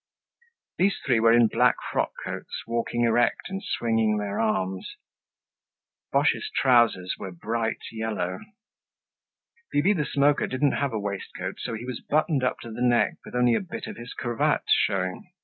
These 0.79 0.97
three 1.05 1.19
were 1.19 1.31
in 1.31 1.45
black 1.45 1.75
frock 1.91 2.13
coats, 2.25 2.63
walking 2.65 3.03
erect 3.03 3.49
and 3.49 3.61
swinging 3.63 4.17
their 4.17 4.39
arms. 4.39 4.95
Boche's 6.11 6.49
trousers 6.49 7.17
were 7.19 7.31
bright 7.31 7.77
yellow. 7.91 8.39
Bibi 9.71 9.93
the 9.93 10.05
Smoker 10.07 10.47
didn't 10.47 10.71
have 10.71 10.91
a 10.93 10.99
waistcoat 10.99 11.59
so 11.59 11.75
he 11.75 11.85
was 11.85 12.01
buttoned 12.01 12.43
up 12.43 12.57
to 12.61 12.71
the 12.71 12.81
neck 12.81 13.17
with 13.23 13.35
only 13.35 13.53
a 13.53 13.61
bit 13.61 13.85
of 13.85 13.95
his 13.97 14.15
cravat 14.15 14.63
showing. 14.69 15.31